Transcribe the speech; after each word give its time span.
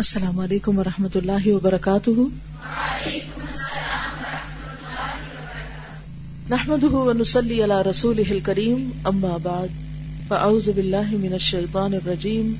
السلام 0.00 0.40
علیکم 0.40 0.78
و 0.78 0.84
رحمۃ 0.84 1.16
اللہ 1.16 1.46
وبرکاتہ۔ 1.46 2.10
نحمد 6.50 6.84
ونسلی 6.84 7.64
علی 7.64 7.90
رسول 7.90 8.40
کریم 8.44 8.90
اما 9.04 9.36
بعد، 9.42 9.68
فاعوذ 10.28 10.68
باللہ 10.68 11.10
من 11.10 11.32
الشیطان 11.32 11.94
الرجیم، 11.94 12.52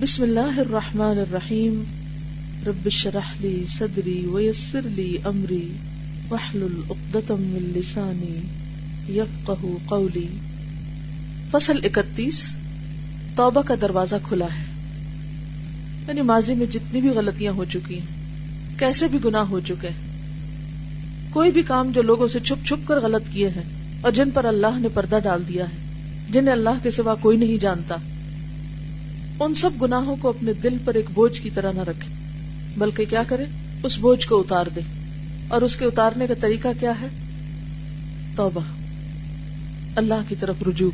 بسم 0.00 0.22
اللہ 0.22 0.58
الرحمن 0.58 1.18
الرحیم۔ 1.18 1.84
رب 2.66 2.88
شرح 2.88 3.34
لی 3.40 3.64
صدری 3.78 4.26
ویسر 4.26 4.80
لی 4.84 5.16
امری 5.24 5.72
وحلل 6.30 6.80
اقدتم 6.90 7.40
من 7.40 7.72
لسانی 7.76 8.40
یفقہ 9.18 9.66
قولی۔ 9.86 10.28
فصل 11.50 11.78
اکتیس، 11.84 12.52
توبہ 13.36 13.62
کا 13.62 13.74
دروازہ 13.80 14.16
کھلا 14.28 14.46
ہے۔ 14.46 14.75
یعنی 16.08 16.22
ماضی 16.22 16.54
میں 16.54 16.66
جتنی 16.66 17.00
بھی 17.00 17.08
غلطیاں 17.08 17.52
ہو 17.52 17.64
چکی 17.64 17.98
ہیں، 17.98 18.16
کیسے 18.78 19.08
بھی 19.08 19.18
گناہ 19.24 19.42
ہو 19.42 19.60
چکے 19.60 19.88
کوئی 21.30 21.50
بھی 21.50 21.62
کام 21.62 21.90
جو 21.90 22.02
لوگوں 22.02 22.26
سے 22.26 22.40
چھپ 22.40 22.66
چھپ 22.66 22.88
کر 22.88 23.00
غلط 23.00 23.22
کیے 23.32 23.48
ہیں 23.48 23.62
اور 24.00 24.12
جن 24.12 24.30
پر 24.30 24.44
اللہ 24.44 24.78
نے 24.78 24.88
پردہ 24.94 25.18
ڈال 25.22 25.42
دیا 25.48 25.64
ہے، 25.64 25.76
جنہیں 26.30 26.52
اللہ 26.52 26.70
کے 26.82 26.90
سوا 26.90 27.14
کوئی 27.14 27.36
نہیں 27.36 27.58
جانتا۔ 27.58 27.96
ان 29.40 29.54
سب 29.54 29.70
گناہوں 29.82 30.16
کو 30.16 30.28
اپنے 30.28 30.52
دل 30.52 30.76
پر 30.84 30.94
ایک 30.94 31.06
بوجھ 31.14 31.40
کی 31.40 31.50
طرح 31.50 31.72
نہ 31.72 31.80
رکھے 31.80 32.14
بلکہ 32.78 33.04
کیا 33.04 33.22
کرے 33.22 33.44
اس 33.82 33.98
بوجھ 33.98 34.26
کو 34.26 34.40
اتار 34.40 34.66
دے 34.76 34.80
اور 35.48 35.62
اس 35.62 35.76
کے 35.76 35.84
اتارنے 35.84 36.26
کا 36.26 36.34
طریقہ 36.40 36.68
کیا 36.80 36.92
ہے؟ 37.00 37.06
توبہ۔ 38.36 38.60
اللہ 39.96 40.22
کی 40.28 40.34
طرف 40.40 40.54
رجوع۔ 40.66 40.90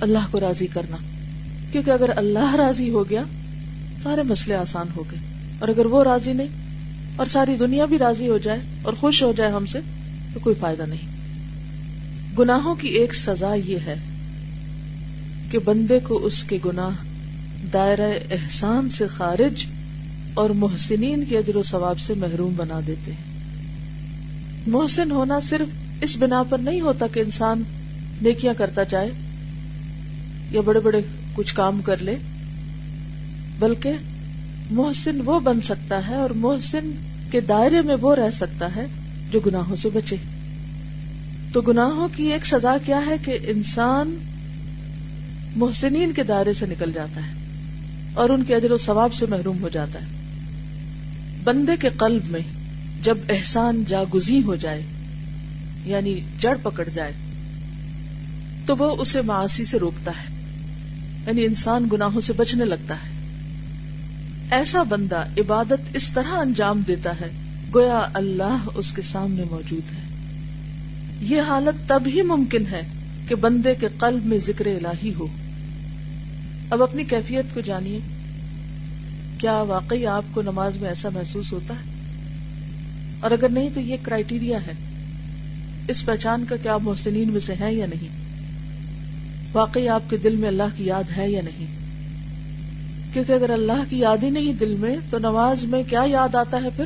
اللہ 0.00 0.18
کو 0.30 0.40
راضی 0.40 0.66
کرنا۔ 0.66 0.96
کیونکہ 1.72 1.90
اگر 1.90 2.10
اللہ 2.16 2.54
راضی 2.54 2.90
ہو 2.90 3.10
گیا 3.10 3.22
سارے 4.02 4.22
مسئلے 4.22 4.56
آسان 4.56 4.86
ہو 4.96 5.04
گئے۔ 5.10 5.18
اور 5.58 5.68
اگر 5.68 5.86
وہ 5.86 6.04
راضی 6.04 6.32
نہیں 6.32 6.48
اور 7.16 7.26
ساری 7.26 7.56
دنیا 7.56 7.84
بھی 7.84 7.98
راضی 7.98 8.28
ہو 8.28 8.38
جائے 8.38 8.60
اور 8.82 8.92
خوش 8.92 9.22
ہو 9.22 9.32
جائے 9.36 9.52
ہم 9.52 9.66
سے، 9.66 9.78
تو 10.34 10.40
کوئی 10.40 10.56
فائدہ 10.60 10.82
نہیں۔ 10.88 11.12
گناہوں 12.38 12.74
کی 12.74 12.88
ایک 12.88 13.14
سزا 13.14 13.54
یہ 13.54 13.78
ہے 13.86 13.94
کہ 15.50 15.58
بندے 15.58 15.98
کو 16.00 16.24
اس 16.24 16.44
کے 16.44 16.58
گناہ 16.66 16.90
دائرہ 17.72 18.12
احسان 18.30 18.90
سے 18.90 19.06
خارج 19.06 19.66
اور 20.34 20.50
محسنین 20.50 21.24
کے 21.28 21.38
ادر 21.38 21.56
و 21.56 21.62
ثواب 21.62 22.00
سے 22.00 22.14
محروم 22.14 22.52
بنا 22.56 22.80
دیتے 22.86 23.12
ہیں۔ 23.12 23.32
محسن 24.66 25.10
ہونا 25.10 25.40
صرف 25.40 25.68
اس 26.00 26.16
بنا 26.16 26.42
پر 26.42 26.58
نہیں 26.58 26.80
ہوتا 26.80 27.06
کہ 27.06 27.20
انسان 27.20 27.62
نیکیاں 28.22 28.54
کرتا 28.58 28.82
جائے 28.82 29.10
یا 30.50 30.60
بڑے 30.60 30.80
بڑے 30.80 31.00
کچھ 31.34 31.54
کام 31.54 31.80
کر 31.82 31.96
لے۔ 31.96 32.16
بلکہ 33.62 33.92
محسن 34.70 35.20
وہ 35.24 35.40
بن 35.40 35.60
سکتا 35.60 36.06
ہے 36.08 36.14
اور 36.14 36.30
محسن 36.30 36.90
کے 37.30 37.40
دائرے 37.40 37.80
میں 37.80 37.96
وہ 38.00 38.14
رہ 38.14 38.30
سکتا 38.30 38.76
ہے 38.76 38.86
جو 39.30 39.40
گناہوں 39.40 39.76
سے 39.76 39.88
بچے۔ 39.94 40.16
تو 41.52 41.60
گناہوں 41.60 42.08
کی 42.16 42.32
ایک 42.32 42.46
سزا 42.46 42.76
کیا 42.84 43.00
ہے 43.06 43.16
کہ 43.24 43.38
انسان 43.42 44.16
محسنین 45.56 46.12
کے 46.12 46.22
دائرے 46.22 46.52
سے 46.52 46.66
نکل 46.66 46.92
جاتا 46.92 47.20
ہے 47.26 47.32
اور 48.14 48.30
ان 48.30 48.44
کے 48.44 48.54
اجر 48.54 48.72
و 48.72 48.78
ثواب 48.78 49.14
سے 49.14 49.26
محروم 49.26 49.62
ہو 49.62 49.68
جاتا 49.68 49.98
ہے۔ 50.00 50.06
بندے 51.44 51.76
کے 51.80 51.88
قلب 51.96 52.22
میں 52.30 52.40
جب 53.02 53.18
احسان 53.28 53.84
جاگزی 53.88 54.42
ہو 54.42 54.54
جائے 54.54 54.82
یعنی 55.84 56.20
جڑ 56.38 56.56
پکڑ 56.62 56.88
جائے، 56.94 57.12
تو 58.66 58.76
وہ 58.76 58.96
اسے 58.98 59.20
معاشی 59.20 59.64
سے 59.64 59.78
روکتا 59.78 60.10
ہے 60.10 60.34
یعنی 61.26 61.44
انسان 61.44 61.88
گناہوں 61.92 62.20
سے 62.20 62.32
بچنے 62.32 62.64
لگتا 62.64 62.94
ہے۔ 62.94 63.11
ایسا 64.52 64.82
بندہ 64.82 65.24
عبادت 65.38 65.96
اس 65.96 66.10
طرح 66.10 66.30
انجام 66.30 66.82
دیتا 66.88 67.10
ہے، 67.20 67.30
گویا 67.74 68.08
اللہ 68.14 68.56
اس 68.74 68.92
کے 68.92 69.02
سامنے 69.02 69.44
موجود 69.50 69.94
ہے۔ 69.94 70.00
یہ 71.20 71.40
حالت 71.40 71.88
تب 71.88 72.02
ہی 72.06 72.22
ممکن 72.22 72.64
ہے 72.70 72.80
کہ 73.28 73.34
بندے 73.34 73.74
کے 73.74 73.88
قلب 73.98 74.26
میں 74.26 74.38
ذکر 74.46 74.66
الہی 74.66 75.14
ہو۔ 75.14 75.26
اب 76.70 76.82
اپنی 76.82 77.04
کیفیت 77.04 77.54
کو 77.54 77.60
جانیے۔ 77.60 77.98
کیا 79.38 79.56
واقعی 79.56 80.06
آپ 80.06 80.24
کو 80.32 80.42
نماز 80.42 80.76
میں 80.76 80.88
ایسا 80.88 81.08
محسوس 81.08 81.52
ہوتا 81.52 81.74
ہے؟ 81.74 81.90
اور 83.20 83.30
اگر 83.30 83.48
نہیں 83.48 83.70
تو 83.74 83.80
یہ 83.80 83.96
کرائٹیریا 84.02 84.58
ہے۔ 84.66 84.72
اس 85.88 86.06
پہچان 86.06 86.44
کا 86.48 86.56
کیا 86.56 86.76
محسنین 86.76 87.32
میں 87.32 87.40
سے 87.40 87.54
ہے 87.60 87.74
یا 87.74 87.86
نہیں؟ 87.86 88.08
واقعی 89.52 89.88
آپ 89.88 90.10
کے 90.10 90.16
دل 90.16 90.36
میں 90.36 90.48
اللہ 90.48 90.62
کی 90.76 90.84
یاد 90.84 91.10
ہے 91.16 91.30
یا 91.30 91.40
نہیں؟ 91.42 91.81
کیونکہ 93.12 93.32
اگر 93.32 93.50
اللہ 93.50 93.82
کی 93.88 93.98
یاد 93.98 94.16
ہی 94.22 94.30
نہیں 94.30 94.52
دل 94.52 94.76
میں، 94.78 94.96
تو 95.10 95.18
نماز 95.18 95.64
میں 95.64 95.82
کیا 95.82 96.02
یاد 96.06 96.34
آتا 96.34 96.58
ہے 96.62 96.68
پھر؟ 96.76 96.84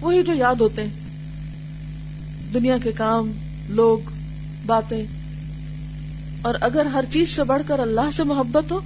وہی 0.00 0.22
جو 0.22 0.32
یاد 0.34 0.54
ہوتے 0.54 0.82
ہیں۔ 0.82 0.90
دنیا 2.54 2.76
کے 2.82 2.92
کام، 2.92 3.32
لوگ، 3.68 3.98
باتیں۔ 4.66 5.04
اور 6.42 6.54
اگر 6.60 6.86
ہر 6.86 7.04
چیز 7.10 7.30
سے 7.30 7.44
بڑھ 7.44 7.62
کر 7.66 7.78
اللہ 7.78 8.10
سے 8.16 8.24
محبت 8.24 8.72
ہو 8.72 8.80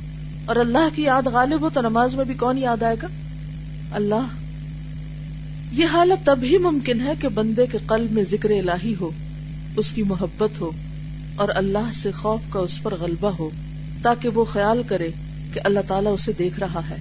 اور 0.44 0.56
اللہ 0.56 0.89
کی 0.94 1.03
یاد 1.03 1.22
غالب 1.22 1.60
ہو، 1.60 1.69
تو 1.71 1.81
نماز 1.81 2.15
میں 2.15 2.25
بھی 2.25 2.34
کون 2.34 2.59
یاد 2.59 2.83
آئے 2.83 2.97
گا؟ 3.03 3.06
اللہ۔ 3.93 4.27
یہ 5.72 5.87
حالت 5.87 6.27
تب 6.27 6.39
ہی 6.43 6.59
ممکن 6.59 7.00
ہے 7.00 7.12
کہ 7.21 7.28
بندے 7.28 7.66
کے 7.66 7.78
قلب 7.87 8.12
میں 8.12 8.22
ذکر 8.31 8.50
الہی 8.50 8.94
ہو، 9.00 9.10
اس 9.77 9.93
کی 9.93 10.03
محبت 10.03 10.60
ہو 10.60 10.71
اور 11.37 11.49
اللہ 11.55 11.91
سے 12.03 12.10
خوف 12.10 12.41
کا 12.50 12.60
اس 12.60 12.83
پر 12.83 12.94
غلبہ 13.00 13.31
ہو، 13.39 13.50
تاکہ 14.03 14.28
وہ 14.28 14.44
خیال 14.44 14.83
کرے۔ 14.83 15.09
کہ 15.53 15.61
اللہ 15.65 15.81
تعالیٰ 15.88 16.12
اسے 16.12 16.33
دیکھ 16.38 16.61
رہا 16.61 16.81
ہے۔ 16.91 16.97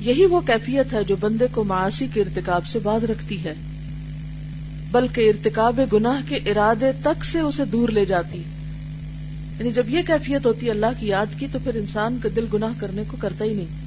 یہی 0.00 0.26
وہ 0.26 0.40
کیفیت 0.40 0.92
ہے 0.92 1.04
جو 1.04 1.16
بندے 1.16 1.46
کو 1.52 1.64
معاشی 1.64 2.06
کے 2.14 2.20
ارتکاب 2.20 2.66
سے 2.66 2.78
باز 2.78 3.04
رکھتی 3.04 3.44
ہے۔ 3.44 3.54
بلکہ 4.90 5.28
ارتکاب 5.28 5.80
گناہ 5.92 6.28
کے 6.28 6.36
ارادے 6.36 6.92
تک 7.02 7.24
سے 7.24 7.40
اسے 7.40 7.64
دور 7.64 7.88
لے 7.88 8.04
جاتی۔ 8.04 8.38
یعنی 9.58 9.72
جب 9.72 9.90
یہ 9.90 10.02
کیفیت 10.06 10.46
ہوتی 10.46 10.66
ہے 10.66 10.70
اللہ 10.70 10.86
کی 10.98 11.06
یاد 11.06 11.26
کی 11.38 11.46
تو 11.52 11.58
پھر 11.64 11.74
انسان 11.74 12.18
کا 12.22 12.28
دل 12.36 12.46
گناہ 12.54 12.72
کرنے 12.78 13.02
کو 13.08 13.16
کرتا 13.20 13.44
ہی 13.44 13.54
نہیں۔ 13.54 13.84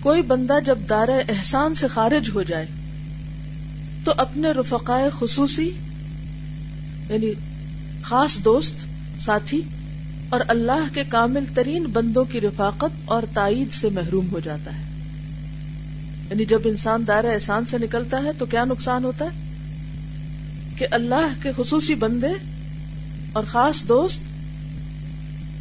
کوئی 0.00 0.22
بندہ 0.22 0.54
جب 0.66 0.78
دار 0.90 1.08
احسان 1.08 1.74
سے 1.74 1.88
خارج 1.88 2.30
ہو 2.34 2.42
جائے 2.42 2.66
تو 4.04 4.12
اپنے 4.16 4.50
رفقائے 4.50 5.10
خصوصی 5.18 5.70
یعنی 7.08 7.32
خاص 8.02 8.38
دوست، 8.38 8.74
ساتھی 9.22 9.62
اور 10.30 10.40
اللہ 10.48 10.94
کے 10.94 11.04
کامل 11.08 11.44
ترین 11.54 11.84
بندوں 11.84 12.24
کی 12.24 12.40
رفاقت 12.40 12.96
اور 13.04 13.22
تائید 13.34 13.72
سے 13.72 13.88
محروم 13.88 14.30
ہو 14.32 14.40
جاتا 14.40 14.78
ہے۔ 14.78 14.82
یعنی 16.30 16.44
جب 16.44 16.60
انسان 16.64 17.04
دائر 17.08 17.24
احسان 17.24 17.66
سے 17.66 17.78
نکلتا 17.78 18.22
ہے 18.24 18.30
تو 18.38 18.46
کیا 18.46 18.64
نقصان 18.64 19.04
ہوتا 19.04 19.24
ہے؟ 19.24 19.30
کہ 20.76 20.86
اللہ 20.90 21.42
کے 21.42 21.52
خصوصی 21.56 21.94
بندے 21.94 22.26
اور 23.32 23.44
خاص 23.44 23.82
دوست 23.82 24.20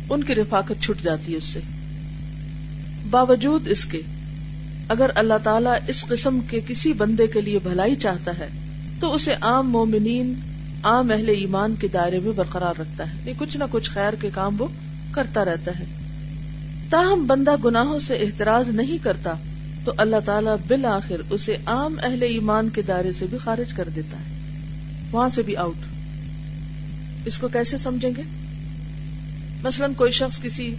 ان 0.10 0.24
کی 0.24 0.36
رفاقت 0.36 0.84
چھٹ 0.84 1.04
جاتی 1.04 1.32
ہے 1.32 1.38
اس 1.38 1.44
سے۔ 1.44 1.60
باوجود 3.10 3.68
اس 3.68 3.86
کے 3.86 4.02
اگر 4.88 5.12
اللہ 5.16 5.34
تعالیٰ 5.44 5.76
اس 5.88 6.06
قسم 6.06 6.40
کے 6.50 6.62
کسی 6.68 6.94
بندے 6.94 7.28
کے 7.28 7.42
لیے 7.42 7.60
بھلائی 7.60 7.96
چاہتا 7.96 8.32
ہے 8.38 8.48
تو 9.00 9.14
اسے 9.14 9.34
عام 9.42 9.70
مومنین 9.70 10.34
عام 10.84 11.12
اہل 11.12 11.30
ایمان 11.30 11.76
کے 11.76 11.88
دائرے 11.88 12.20
میں 12.20 12.32
برقرار 12.32 12.80
رکھتا 12.80 13.04
ہے۔ 13.10 13.30
یہ 13.30 13.34
کچھ 13.38 13.58
نہ 13.58 13.64
کچھ 13.72 13.92
خیر 13.92 14.14
کے 14.14 14.30
کام 14.34 14.62
وہ 14.62 14.68
کرتا 15.12 15.46
رہتا 15.46 15.72
ہے۔ 15.80 15.86
تاہم 16.90 17.28
بندہ 17.28 17.56
گناہوں 17.66 18.00
سے 18.00 18.16
احتراز 18.16 18.70
نہیں 18.70 18.98
کرتا 19.04 19.34
تو 19.86 19.94
اللہ 19.98 20.16
تعالیٰ 20.26 20.56
بالآخر 20.68 21.22
اسے 21.30 21.58
عام 21.66 21.96
اہل 22.04 22.24
ایمان 22.24 22.70
کے 22.70 22.82
دائرے 22.82 23.12
سے 23.12 23.26
بھی 23.30 23.38
خارج 23.38 23.74
کر 23.74 23.90
دیتا 23.96 24.18
ہے۔ 24.18 24.24
وہاں 25.12 25.30
سے 25.30 25.42
بھی 25.42 25.56
آؤٹ 25.56 25.86
اس 27.26 27.38
کو 27.38 27.48
کیسے 27.48 27.78
سمجھیں 27.78 28.12
گے؟ 28.18 28.22
مثلا 29.64 29.88
کوئی 29.96 30.12
شخص 30.12 30.42
کسی 30.42 30.76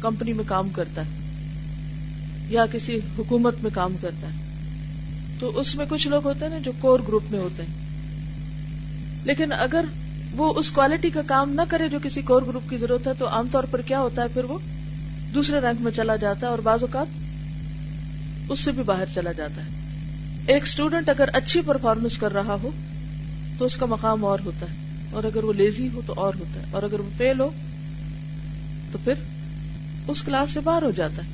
کمپنی 0.00 0.32
میں 0.32 0.44
کام 0.46 0.68
کرتا 0.68 1.02
ہے 1.02 1.10
یا 2.48 2.66
کسی 2.72 3.00
حکومت 3.18 3.54
میں 3.62 3.70
کام 3.74 3.96
کرتا 4.00 4.26
ہے 4.26 4.38
تو 5.38 5.58
اس 5.58 5.74
میں 5.74 5.86
کچھ 5.88 6.08
لوگ 6.08 6.24
ہوتے 6.24 6.44
ہیں 6.44 6.52
نا 6.52 6.58
جو 6.58 6.72
کور 6.80 7.00
گروپ 7.08 7.22
میں 7.30 7.38
ہوتے 7.38 7.62
ہیں۔ 7.62 7.87
لیکن 9.28 9.52
اگر 9.52 9.84
وہ 10.36 10.54
اس 10.56 10.70
کوالٹی 10.70 11.10
کا 11.10 11.22
کام 11.26 11.50
نہ 11.50 11.62
کرے 11.68 11.88
جو 11.88 11.98
کسی 12.02 12.22
کور 12.22 12.42
گروپ 12.42 12.70
کی 12.70 12.76
ضرورت 12.76 13.06
ہے، 13.06 13.12
تو 13.18 13.28
عام 13.28 13.46
طور 13.50 13.64
پر 13.64 13.80
کیا 13.80 14.00
ہوتا 14.00 14.22
ہے؟ 14.22 14.26
پھر 14.28 14.44
وہ 14.44 14.58
دوسرے 15.34 15.60
رینک 15.60 15.80
میں 15.80 15.92
چلا 15.92 16.16
جاتا 16.16 16.40
ہے 16.40 16.46
اور 16.46 16.58
بعض 16.58 16.82
اوقات 16.82 17.06
اس 18.48 18.60
سے 18.60 18.72
بھی 18.72 18.82
باہر 18.82 19.04
چلا 19.14 19.32
جاتا 19.32 19.62
ہے۔ 19.62 19.70
ایک 20.46 20.62
اسٹوڈینٹ 20.62 21.08
اگر 21.08 21.28
اچھی 21.32 21.60
پرفارمنس 21.60 22.18
کر 22.18 22.32
رہا 22.32 22.56
ہو، 22.62 22.70
تو 23.58 23.64
اس 23.64 23.76
کا 23.76 23.86
مقام 23.86 24.24
اور 24.24 24.38
ہوتا 24.44 24.66
ہے۔ 24.70 24.74
اور 25.10 25.24
اگر 25.24 25.44
وہ 25.44 25.52
لیزی 25.52 25.88
ہو، 25.94 26.00
تو 26.06 26.14
اور 26.16 26.34
ہوتا 26.34 26.60
ہے۔ 26.60 26.66
اور 26.70 26.82
اگر 26.82 27.00
وہ 27.00 27.10
فیل 27.16 27.40
ہو، 27.40 27.50
تو 28.92 28.98
پھر 29.04 29.14
اس 30.08 30.22
کلاس 30.22 30.50
سے 30.50 30.60
باہر 30.60 30.82
ہو 30.82 30.90
جاتا 30.90 31.22
ہے۔ 31.22 31.28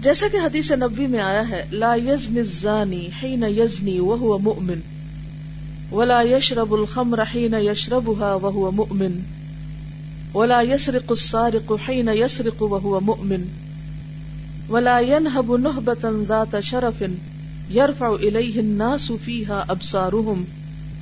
جیسا 0.00 0.26
کہ 0.32 0.36
حدیث 0.36 0.72
نبی 0.72 1.06
میں 1.06 1.20
آیا 1.20 1.48
ہے، 1.48 1.66
لا 1.70 1.94
یزنی 1.94 2.40
الزانی 2.40 3.08
حین 3.22 3.44
یزنی 3.48 3.98
وهو 4.00 4.38
مؤمن۔ 4.38 4.80
ولا 5.94 6.22
يشرب 6.22 6.74
الخمر 6.74 7.24
حين 7.24 7.54
يشربها 7.54 8.34
وهو 8.34 8.70
مؤمن. 8.70 9.18
ولا 10.34 10.62
يسرق 10.62 11.12
السارق 11.12 11.72
حين 11.86 12.08
يسرق 12.08 12.62
وهو 12.62 13.00
مؤمن. 13.00 13.44
ولا 14.68 14.98
ينهب 14.98 15.52
نهبة 15.52 16.24
ذات 16.28 16.56
شرف 16.62 17.02
يرفع 17.70 18.14
إليه 18.14 18.60
الناس 18.60 19.12
فيها 19.24 19.64
أبصارهم 19.68 20.42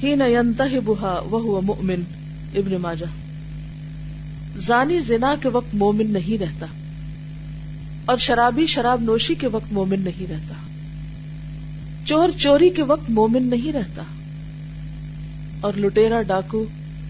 حين 0.03 0.21
ينتهبها 0.21 1.21
وهو 1.31 1.61
مؤمن. 1.61 2.03
ابن 2.55 2.77
ماجہ. 2.81 3.07
زانی 4.57 4.99
زنا 4.99 5.35
کے 5.41 5.49
وقت 5.49 5.75
مومن 5.75 6.11
نہیں 6.11 6.43
رہتا 6.43 6.67
اور 8.05 8.17
شرابی 8.17 8.67
شراب 8.67 9.03
نوشی 9.03 9.35
کے 9.35 9.47
وقت 9.47 9.73
مومن 9.73 10.01
نہیں 10.01 10.27
رہتا. 10.31 10.55
چور 12.05 12.29
چوری 12.39 12.71
کے 12.71 12.83
وقت 12.83 13.11
مومن 13.11 13.43
نہیں 13.43 13.73
رہتا. 13.73 14.03
اور 15.63 15.73
لٹیرا 15.77 16.23
ڈاکو 16.23 16.65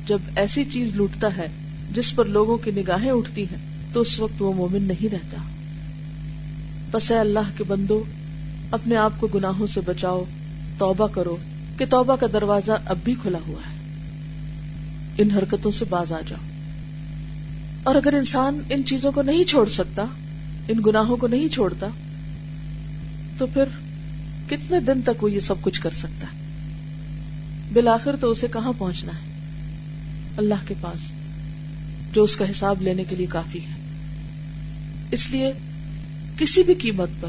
جب 0.07 0.19
ایسی 0.37 0.65
چیز 0.65 0.95
لوٹتا 0.95 1.37
ہے 1.37 1.47
جس 1.95 2.15
پر 2.15 2.25
لوگوں 2.25 2.59
کی 2.59 2.71
نگاہیں 2.71 3.11
اٹھتی 3.11 3.43
ہیں، 3.43 3.59
تو 3.93 4.01
اس 4.01 4.21
وقت 4.21 4.43
وہ 4.43 4.53
مومن 4.53 4.83
نہیں 4.83 5.09
رہتا۔ 5.13 5.37
بس 6.91 7.11
اے 7.11 7.19
اللہ 7.19 7.51
کے 7.57 7.65
بندو، 7.65 8.05
اپنے 8.71 8.97
آپ 8.97 9.13
کو 9.19 9.27
گناہوں 9.27 9.67
سے 9.67 9.81
بچاؤ، 9.85 10.25
توبہ 10.79 11.07
کرو 11.07 11.37
کہ 11.79 11.85
توبہ 11.91 12.17
کا 12.17 12.27
دروازہ 12.33 12.73
اب 12.87 12.99
بھی 13.05 13.15
کھلا 13.23 13.39
ہوا 13.49 13.61
ہے۔ 13.61 13.77
ان 15.19 15.31
حرکتوں 15.31 15.73
سے 15.73 15.85
باز 15.89 16.13
آ 16.13 16.21
جاؤ۔ 16.29 16.41
اور 17.83 17.95
اگر 17.95 18.15
انسان 18.15 18.59
ان 18.71 18.85
چیزوں 18.85 19.13
کو 19.13 19.23
نہیں 19.23 19.45
چھوڑ 19.45 19.69
سکتا، 19.69 20.05
ان 20.69 20.81
گناہوں 20.87 21.17
کو 21.17 21.27
نہیں 21.27 21.49
چھوڑتا، 21.49 21.89
تو 23.39 23.47
پھر 23.47 23.65
کتنے 24.49 24.81
دن 24.81 25.03
تک 25.03 25.25
وہ 25.25 25.33
یہ 25.33 25.41
سب 25.41 25.55
کچھ 25.63 25.81
کر 25.81 25.91
سکتا 25.91 26.27
ہے؟ 26.33 26.42
بالآخر 27.73 28.17
تو 28.21 28.31
اسے 28.31 28.47
کہاں 28.53 28.73
پہنچنا 28.79 29.13
ہے؟ 29.13 29.33
اللہ 30.37 30.55
کے 30.67 30.75
پاس، 30.81 31.13
جو 32.13 32.23
اس 32.23 32.37
کا 32.37 32.51
حساب 32.51 32.83
لینے 32.83 33.05
کے 33.05 33.17
لیے 33.17 33.27
کافی 33.27 33.59
ہے۔ 33.59 33.75
اس 35.11 35.31
لیے 35.31 35.53
کسی 36.37 36.63
بھی 36.63 36.75
قیمت 36.75 37.09
پر، 37.21 37.29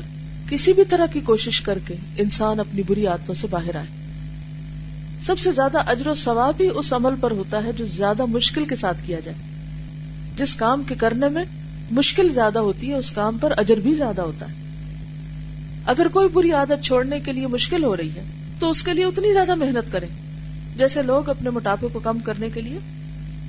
کسی 0.49 0.73
بھی 0.73 0.83
طرح 0.85 1.05
کی 1.05 1.19
کوشش 1.19 1.61
کر 1.61 1.79
کے 1.87 1.95
انسان 2.17 2.59
اپنی 2.59 2.81
بری 2.87 3.07
عادتوں 3.07 3.35
سے 3.35 3.47
باہر 3.47 3.75
آئے۔ 3.75 3.85
سب 5.21 5.39
سے 5.39 5.51
زیادہ 5.51 5.77
اجر 5.89 6.07
و 6.07 6.15
ثواب 6.15 6.55
ہی 6.59 6.67
اس 6.73 6.93
عمل 6.93 7.13
پر 7.21 7.31
ہوتا 7.31 7.63
ہے 7.63 7.71
جو 7.73 7.85
زیادہ 7.85 8.25
مشکل 8.25 8.65
کے 8.65 8.75
ساتھ 8.75 8.97
کیا 9.05 9.19
جائے۔ 9.19 9.37
جس 10.37 10.55
کام 10.55 10.83
کے 10.83 10.95
کرنے 10.95 11.29
میں 11.29 11.45
مشکل 11.91 12.33
زیادہ 12.33 12.59
ہوتی 12.59 12.89
ہے، 12.89 12.95
اس 12.95 13.11
کام 13.11 13.37
پر 13.37 13.53
اجر 13.57 13.77
بھی 13.77 13.93
زیادہ 13.93 14.21
ہوتا 14.21 14.45
ہے۔ 14.45 14.53
اگر 15.85 16.07
کوئی 16.07 16.29
بری 16.29 16.51
عادت 16.51 16.83
چھوڑنے 16.83 17.19
کے 17.19 17.33
لیے 17.33 17.47
مشکل 17.47 17.83
ہو 17.83 17.97
رہی 17.97 18.09
ہے، 18.15 18.23
تو 18.59 18.69
اس 18.69 18.83
کے 18.83 18.93
لیے 18.93 19.05
اتنی 19.05 19.33
زیادہ 19.33 19.55
محنت 19.55 19.91
کریں۔ 19.91 20.07
جیسے 20.77 21.01
لوگ 21.01 21.29
اپنے 21.29 21.49
موٹاپے 21.49 21.87
کو 21.93 21.99
کم 21.99 22.19
کرنے 22.19 22.49
کے 22.53 22.61
لیے 22.61 22.79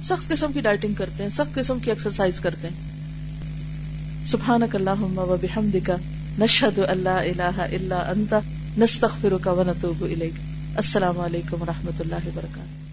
سخت 0.04 0.28
قسم 0.28 0.52
کی 0.52 0.60
ڈائٹنگ 0.60 0.94
کرتے 0.94 1.22
ہیں، 1.22 1.30
سخت 1.30 1.54
قسم 1.54 1.78
کی 1.78 1.90
ایکسرسائز 1.90 2.40
کرتے 2.40 2.68
ہیں۔ 2.68 4.26
سبحانک 4.26 4.76
اللہم 4.76 5.18
و 5.18 5.36
بحمدک، 5.40 5.90
نشہد 6.38 6.78
اللہ 6.78 7.08
الہ 7.08 7.60
الا 7.60 7.96
انت، 7.96 8.34
نستغفرک 8.78 9.48
و 9.58 9.62
نتوب 9.66 10.04
الیک۔ 10.04 10.32
السلام 10.76 11.20
علیکم 11.20 11.62
و 11.62 11.64
رحمۃ 11.66 12.00
اللہ 12.00 12.26
وبرکاتہ 12.26 12.83